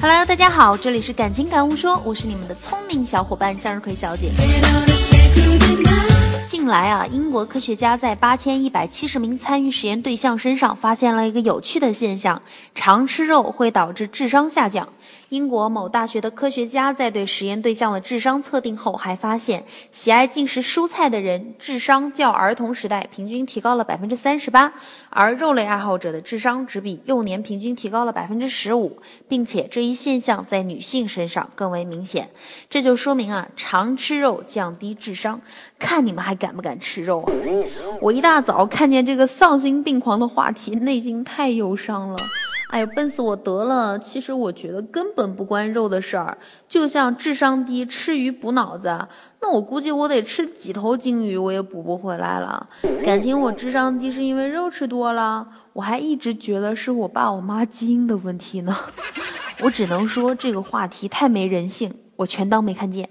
[0.00, 4.30] Hello，大家好，这里是感情感悟说，我是你们的聪明小伙伴向日葵小姐。
[6.46, 12.42] 近来啊，英国科学家在八千一百七十名参与实验对象身上发现了一个有趣的现象：
[12.74, 14.88] 常吃肉会导致智商下降。
[15.30, 24.74] 英国某大学的科学家在对实验对象的智商测定后，还发现喜爱进食蔬菜的人智商较儿童时代平均提高了百分之三十八，
[25.10, 32.30] 而肉类爱好者的智商只比幼年平均提高了百分之十五，并且这一现象在女性身上更为明显。
[32.70, 35.40] 这就说明啊，常吃肉降低智商。
[35.80, 37.32] 看你们还敢不敢吃肉啊！
[38.00, 42.16] 我一大早看见这个丧心病狂的话题，内心太忧伤了。
[42.68, 43.98] 哎呦，笨死我得了！
[43.98, 49.06] 其实我觉得根本不关肉的事儿，就像智商低吃鱼补脑子，
[49.40, 52.66] 那我估计我得吃几头鲸鱼，我也补不回来了。
[53.04, 58.76] 感情我智商低是因为肉吃多了，我还一直觉得是我爸我妈基因的问题呢。
[59.60, 63.08] 我只能说这个话题太没人性，我全当没看见。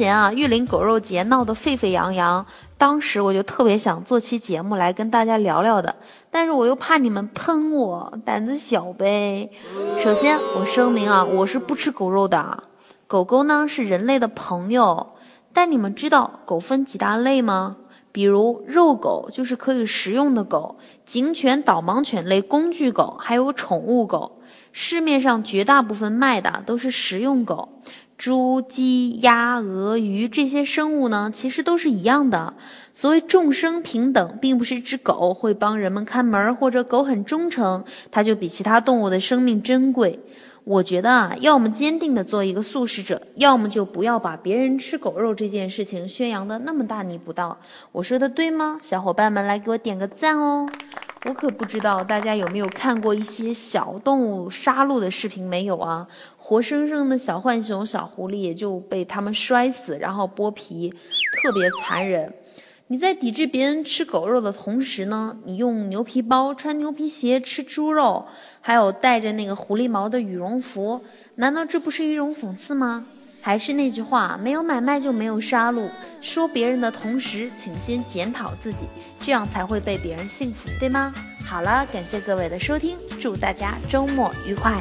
[0.00, 2.46] 前啊，玉林狗肉节闹得沸沸扬扬，
[2.78, 5.96] 当时我就特别想做期节目来跟大家聊聊的，
[6.30, 9.50] 但是我又怕你们喷我，胆子小呗。
[9.98, 12.64] 首先我声明啊，我是不吃狗肉的，
[13.06, 15.10] 狗狗呢是人类的朋友，
[15.52, 17.76] 但你们知道狗分几大类吗？
[18.10, 24.38] 比如肉狗就是可以食用的狗，警犬、导盲犬类工具狗，还有宠物狗。
[24.72, 27.68] 市面上绝大部分卖的都是食用狗，
[28.20, 32.52] 猪、鸡、鸭、鹅、鱼这些生物呢，其实都是一样的。
[32.92, 40.20] 所谓众生平等，并不是只狗会帮人们看门，或者狗很忠诚，它就比其他动物的生命珍贵。
[40.64, 47.58] 我觉得啊，要么坚定的做一个素食者，要么就不要把别人吃狗肉这件事情宣扬的那么大逆不道。
[47.92, 48.78] 我说的对吗？
[48.82, 50.68] 小伙伴们来给我点个赞哦！
[51.22, 56.08] 我可不知道大家有没有看过一些小动物杀戮的视频没有啊？
[56.38, 60.94] 活生生的小浣熊、小狐狸也就被他们摔死，然后剥皮，
[61.30, 62.32] 特别残忍。
[62.86, 68.24] 你在抵制别人吃狗肉的同时呢，你用牛皮包、穿牛皮鞋吃猪肉，
[68.62, 73.06] 还有戴着那个狐狸毛的羽绒服，难道这不是一种讽刺吗？
[73.40, 75.88] 还是那句话，没有买卖就没有杀戮。
[76.20, 78.86] 说别人的同时，请先检讨自己，
[79.20, 81.14] 这样才会被别人信服，对吗？
[81.44, 84.80] 好了，感谢各位的收听，祝大家周末愉快。